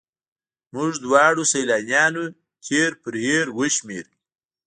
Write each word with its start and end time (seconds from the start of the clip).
موږ 0.73 0.91
دواړو 1.05 1.43
سیلانیانو 1.53 2.23
تېر 2.65 2.91
پر 3.01 3.13
هېر 3.25 3.45
وشمېره. 3.57 4.13